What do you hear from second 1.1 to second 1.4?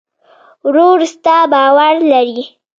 ستا